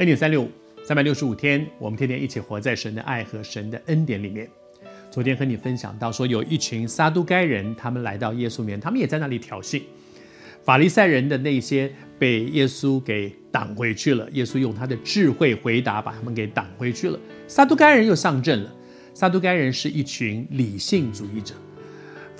[0.00, 0.48] 恩典三六五，
[0.82, 4.48] 三百六十五天，我们天天一起活在神的爱和神的恩典里面。
[5.10, 9.82] 昨天和你分享到说，有一群撒都该人，他们来到耶稣面，他们也在那里挑衅。
[10.64, 17.20] 法利赛人的那些被耶稣给挡回去了，耶稣用他的智慧回答，把他们给挡回去了。
[17.46, 18.72] 撒都该人又上阵了。
[19.12, 21.54] 撒都该人是一群理性主义者，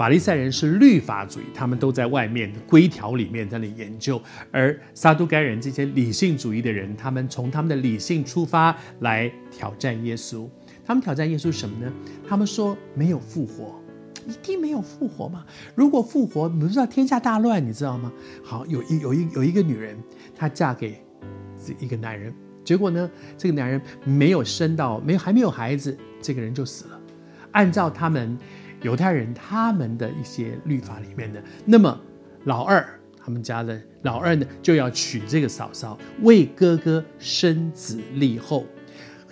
[0.00, 4.18] 法利赛人是律法主义，他们都在外面规条里面在那里研究。
[4.50, 10.48] 而撒都该人这些理性主义的人，他们从他们的理性出发来挑战耶稣。
[10.86, 11.92] 他们挑战耶稣什么呢？
[12.26, 13.78] 他们说没有复活，
[14.26, 15.44] 一定没有复活嘛？
[15.74, 18.10] 如果复活，你不知道天下大乱，你知道吗？
[18.42, 19.94] 好，有一有一有一个女人，
[20.34, 20.98] 她嫁给
[21.78, 22.32] 一个男人。
[22.64, 26.98] 结果呢，这个男人没有生到，没有还没有孩子，这个人就死了。
[27.52, 28.38] 按照他们
[28.82, 31.98] 犹太人他们的一些律法里面的，那么
[32.44, 32.86] 老二
[33.22, 38.64] 他们家的老二呢，就要娶这个嫂嫂，为哥哥生子立后。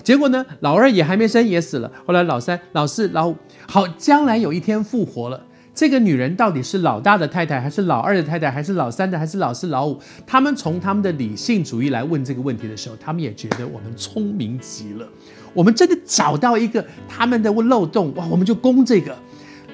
[0.03, 1.91] 结果呢，老二也还没生也死了。
[2.07, 5.45] 后来老三、老四、老五，好，将来有一天复活了。
[5.75, 9.99] 这个女人到底是老大的太太，还是老二的太太，还是老三的，还是老四、老五？
[10.27, 15.09] 他们从他们的理性主义来问这个问题的时候，他们也觉得我们聪明极了。
[15.55, 19.17] 我们真的找到一个他们的漏洞，哇，我们就攻这个。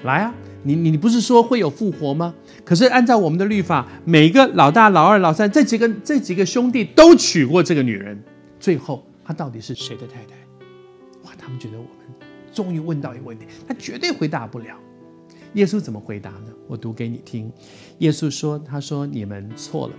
[0.04, 2.34] 来啊，你你不是说会有复活吗？
[2.64, 8.22] 可是按照我们的律法，每个老大、老二、老三这几个这几个兄弟都娶过这个女人，
[8.60, 10.34] 最后她到底是谁的太太？
[11.24, 14.78] 哇，他们觉得我们终于问到一个问题，他绝对回答不了。
[15.54, 16.52] 耶稣怎么回答呢？
[16.66, 17.50] 我读给你听。
[17.98, 19.94] 耶稣说：“他说你们错了。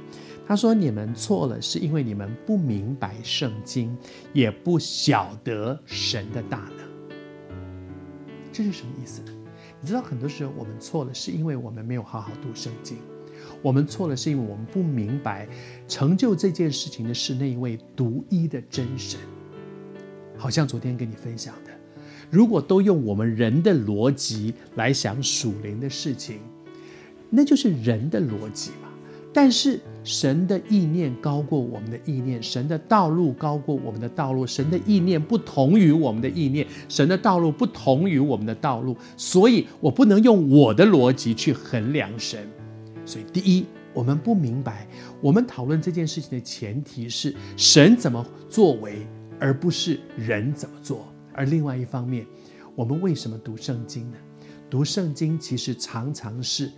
[0.45, 3.97] 他说你们错了，是因为你们不明白圣经，
[4.33, 6.85] 也不晓得神的大能。
[8.51, 9.31] 这是什么意思呢？
[9.85, 12.97] 你知道，很多时候我们错了，是因为我们没有好好读圣经。
[13.61, 15.47] 我们错了，是因为我们不明白
[15.87, 19.19] 成就这件事情的是那一位独一的真神。
[20.35, 21.69] 好像昨天跟你分享的。”
[22.31, 26.39] 如果都用我们人的逻辑来想属灵的事情，
[27.29, 28.89] 那就是人的逻辑嘛。
[29.31, 42.47] 但是神的意念高过我们的意念，神的道路高过我们的道路，神的意念不同于我们的意念，神的道路不同于我们的道路，所以我不能用我的逻辑去衡量神。
[43.03, 44.87] 所以，第一，我们不明白，
[45.21, 49.07] 我们讨论这件事情的前提是神怎么作为，
[49.39, 51.07] 而不是人怎么做。
[51.33, 52.25] 而另外一方面，
[52.75, 54.17] 我们为什么读圣经呢？
[54.69, 56.71] 读圣经其实常常是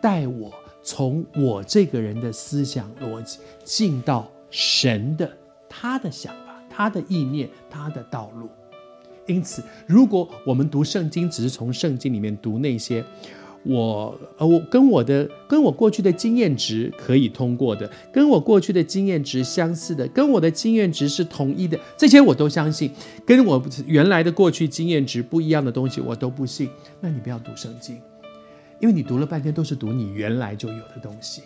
[0.00, 5.30] 带我从我这个人的思想逻辑进到神的
[5.68, 8.48] 他的想法、他的意念、他的道路。
[9.26, 13.04] 因此，如果我们读圣经只是从圣经里面读那些，
[13.62, 22.90] 我呃，我跟我的跟我过去的经验值可以通过的，跟我过去的经验值相似的，跟我的经验值是统一的，这些我都相信。
[23.24, 26.68] 跟我原来的过去经验值不一样的东西，我都不信。
[27.00, 28.00] 那你不要读圣经，
[28.82, 31.44] 因为你读了半天都是读你原来就有的东西。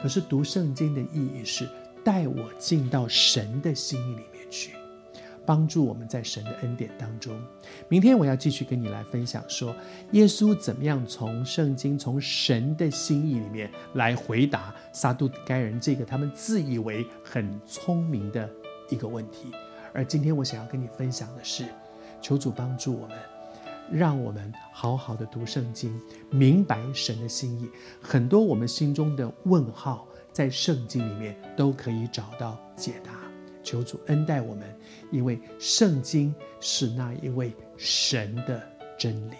[0.00, 1.68] 可是读圣经的意义是
[2.02, 4.72] 带我进到神的心意里面去。
[5.44, 7.38] 帮助我们在神的恩典当中。
[7.88, 9.76] 明天我要继续跟你来分享，说
[10.12, 18.48] 耶稣怎么样从圣经、从神的心意里面来回答撒都该人这个他们自以为很聪明的
[18.88, 19.50] 一个问题。
[19.92, 21.66] 而今天我想要跟你分享的是，
[22.22, 23.18] 求主帮助我们，
[23.90, 27.68] 让我们好好的读圣经，明白神的心意。
[28.00, 33.10] 很多我们心中的问号，在圣经里面都可以找到解答。
[33.62, 34.64] 求主恩待我们，
[35.10, 38.62] 因为圣经是那一位神的
[38.98, 39.34] 真理。